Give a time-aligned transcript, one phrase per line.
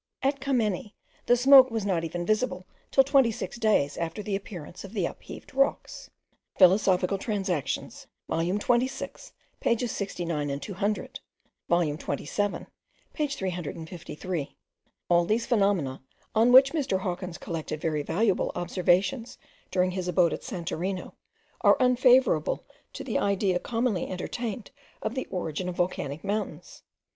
[0.23, 0.95] At Kameni,
[1.27, 5.05] the smoke was not even visible till twenty six days after the appearance of the
[5.05, 6.09] upheaved rocks.
[6.57, 11.19] Philosophical Transactions volume 26 pages 69 and 200,
[11.69, 12.65] volume 27
[13.13, 14.57] page 353.
[15.07, 16.01] All these phenomena,
[16.33, 17.01] on which Mr.
[17.01, 19.37] Hawkins collected very valuable observations
[19.69, 21.13] during his abode at Santorino,
[21.63, 24.71] are unfavourable to the idea commonly entertained
[25.03, 26.81] of the origin of volcanic mountains.